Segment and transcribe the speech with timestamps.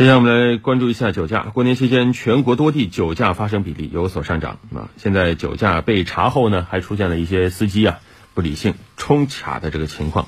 [0.00, 1.40] 接下来我们来关注一下酒驾。
[1.52, 4.88] 过年期间，全国多地酒驾发生比例有所上涨啊。
[4.96, 7.98] 现在酒驾被查后呢，还出现了一些司机啊
[8.32, 10.26] 不理性冲卡的这个情况。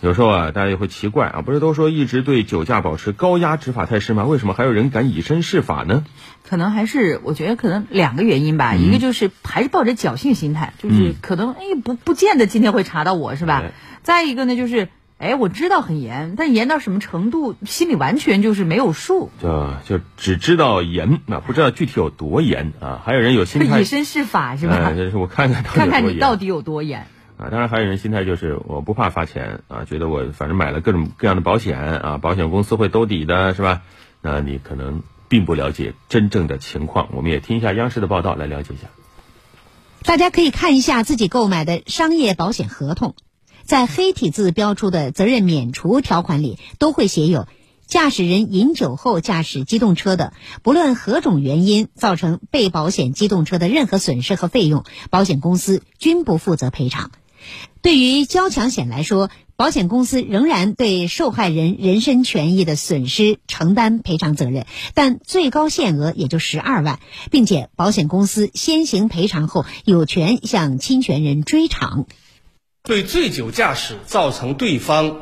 [0.00, 4.24] 有时候啊，大家也会奇怪啊，不是都说一直对酒驾保持高压执法态势吗？
[4.24, 6.06] 为什么还有人敢以身试法呢？
[6.48, 13.62] 可能还是我觉得可能两个原因吧，一个就是还是抱着侥幸心态，就是可能哎不不见得今天会查到我是吧？
[14.02, 14.88] 再一个呢就是。
[15.22, 19.30] 哎，我知道很严，但严到什么程度，心里完全就是没有数。
[19.40, 23.00] 就就只知道严，那不知道具体有多严啊？
[23.04, 24.92] 还有人有心态以身试法是吧？
[24.94, 27.06] 就是我看看看看你到底有多严
[27.38, 27.46] 啊！
[27.52, 33.82] 当然还有人心态就是我不怕罚钱啊，觉得我反正买了各种各样的保险啊，保险公司会兜底的是吧？
[34.22, 37.10] 那你可能并不了解真正的情况。
[37.12, 38.88] 我们也听一下央视的报道来了解一下。
[40.02, 43.14] 大家可以看一下自己购买的商业保险合同。
[43.64, 47.46] 在黑体字标出的责任免除条款里，都会写有：
[47.86, 57.10] 驾驶人饮酒后驾驶机动车的，不论何种原因造成被保险机动车的任何损失和费用，保险公司均不负责赔偿。
[57.82, 67.00] 对于交强险来说，保险公司仍然对受害人人身权益的损失承担赔偿责任，但最高限额也就十二万，
[67.32, 72.06] 并且保险公司先行赔偿后，有权向侵权人追偿。
[72.84, 75.18] 对醉酒驾驶造成对方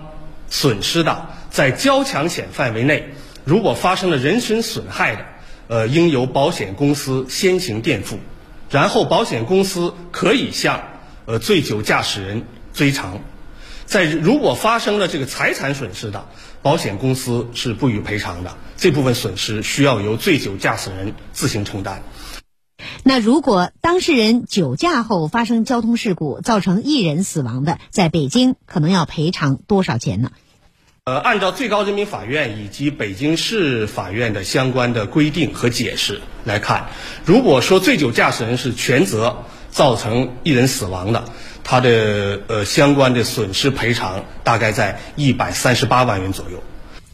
[0.48, 3.11] 损失的，在交强险范围内，
[3.44, 5.27] 如果发生了人身损害的，
[5.69, 8.19] 呃，应由保险公司先行垫付，
[8.70, 10.83] 然后保险公司可以向
[11.27, 13.20] 呃醉酒驾驶人追偿。
[13.84, 16.28] 在如果发生了这个财产损失的，
[16.62, 22.02] 保险公司是不予赔偿的，这部分损失需要由醉酒驾驶人自行承担。
[23.02, 30.30] 那如果当事人酒驾后发生交通事故，造成一人死亡的，在北京可能要赔偿多少钱呢？
[31.04, 36.90] 呃，按照最高人民法院以及北京市法院的相关的规定和解释来看，
[37.24, 41.24] 如果说醉酒驾驶人是全责造成一人死亡的，
[41.64, 46.62] 他的呃相关的损失赔偿大概在一百三十八万元左右。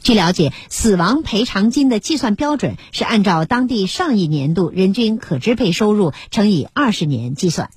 [0.07, 7.71] 据了解，死亡赔偿金的计算标准是按照当地上一年度人均可支配收入乘以二十年计算。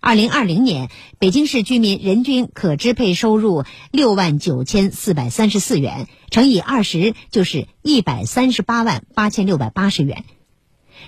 [0.00, 10.24] 二零二零年，北京市居民人均可支配收入六万九千四百三十四元，乘以二十就是一百三十八万八千六百八十元。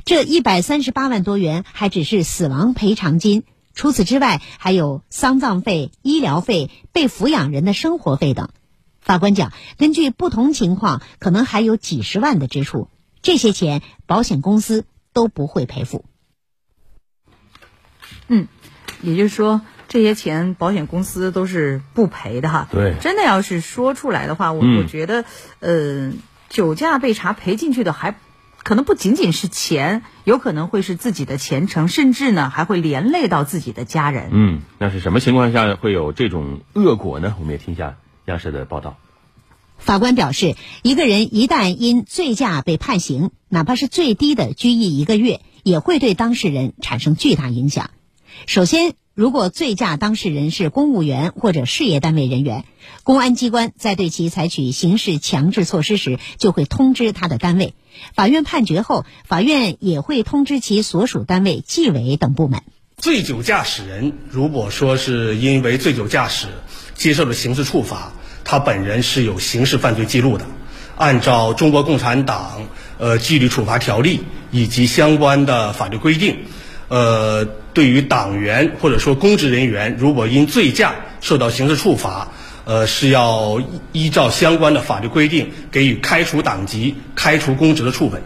[0.05, 3.43] 这一百三十八万多元还只是死亡赔偿金，
[3.75, 8.50] 除此之外还有丧葬费、医疗费、被抚养人的生活费等。
[9.02, 12.88] 法官讲，根据不同情况，可能还有几十万的支出，
[13.20, 16.04] 这些钱保险公司都不会赔付。
[18.28, 18.46] 嗯，
[19.02, 22.68] 也就是说，这些钱保险公司都是不赔的哈。
[22.70, 25.24] 对，真的要是说出来的话，我我觉得，
[25.58, 26.12] 呃，
[26.48, 28.14] 酒驾被查赔进去的还
[28.62, 34.28] 可能不仅仅是钱，有可能会是自己的前程，甚至呢还会连累到自己的家人。
[34.30, 37.34] 嗯，那是什么情况下会有这种恶果呢？
[37.40, 37.96] 我们也听一下。
[38.27, 38.97] 央视的报道，
[39.78, 47.91] 法官表示，一个人一旦因醉驾被判刑，哪怕是最低的拘役一个月，也会对当事人产生巨大影响。
[48.47, 52.65] 首先，如果醉驾当事人是公务员或者事业单位人员，
[53.03, 57.75] 公安机关在对其采取刑事强制措施时，就会通知他的单位。
[58.15, 62.62] 法院判决后，法院也会通知其所属单位纪委等部门。
[63.02, 66.46] 醉酒驾驶人如果说是因为醉酒驾驶。
[66.94, 68.12] 接受了刑事处罚，
[68.44, 70.46] 他本人是有刑事犯罪记录的。
[70.96, 72.68] 按照中国共产党
[72.98, 74.20] 呃纪律处罚条例
[74.52, 76.36] 以及相关的法律规定，
[76.86, 82.28] 呃，对于党员或者说公职人员，如果因醉驾受到刑事处罚，
[82.66, 88.22] 呃，是要依照相关的法律规定给予开除党籍、开除公职的处分。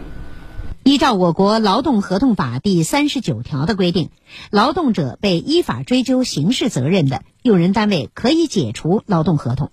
[0.87, 4.09] 依照我国劳动合同法第三十九条的规定，
[4.51, 9.69] 劳动者被依法追究刑事责任的，用人单位可以解除劳动合同。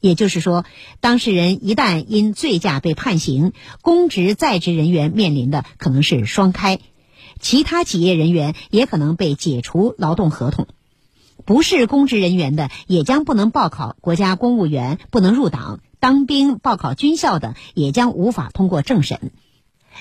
[0.00, 0.66] 也就是说，
[1.00, 6.78] 当事人一旦因醉驾被判刑，公职在职人员面临的可能是双开，
[7.38, 10.66] 其他企业人员也可能被解除劳动合同。
[11.46, 19.32] 不是公职人员的，也将不能报考国家公务员，不能入党、当兵、报考军校的，也将无法通过政审。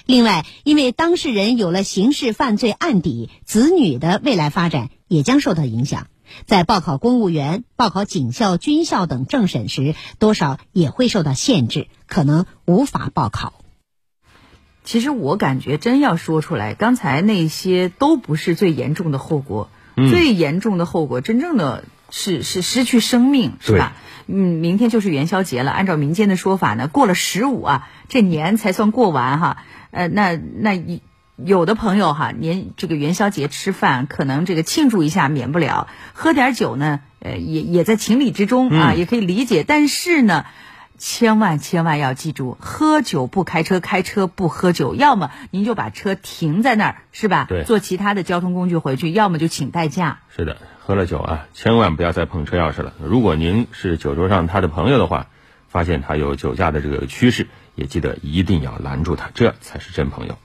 [0.05, 6.07] 另外，因为当事人有了刑事犯罪案底，子女的未来发展也将受到影响，
[6.45, 13.53] 在报考公务员、报考警校、军校等政审时，多少也会受到限制，可能无法报考。
[14.83, 23.95] 其实我感觉，真要说出来，刚才那些都不是最严重的后果，最严重的后果，真正的是是失去生命，是吧？
[24.25, 25.71] 嗯，明天就是元宵节了。
[25.71, 29.63] 按照民间的说法呢，过了十五啊，这年才算过完哈。
[29.91, 31.01] 呃，那那
[31.35, 39.63] 有的朋友哈，您这个元宵节吃饭，可能这个庆祝一下免不了，喝点酒呢，呃，也也在情理之中啊，也可以理解。
[39.63, 40.45] 但是呢。
[41.01, 44.95] 千万千万要记住，喝酒不开车，开车不喝酒。
[44.95, 47.45] 要么您就把车停在那儿，是吧？
[47.47, 49.13] 对，坐其他的交通工具回去。
[49.13, 50.19] 要么就请代驾。
[50.35, 52.91] 是的，喝了酒啊，千万不要再碰车钥匙了。
[53.01, 55.27] 如果您是酒桌上他的朋友的话，
[55.69, 57.47] 发现他有酒驾的这个趋势，
[57.79, 60.37] 也记得一定要拦住他，这才是真朋友。